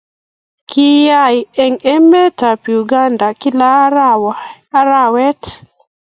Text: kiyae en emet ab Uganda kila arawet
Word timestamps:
kiyae 0.69 1.39
en 1.63 1.73
emet 1.93 2.37
ab 2.51 2.61
Uganda 2.79 3.27
kila 3.41 3.67
arawet 4.79 5.41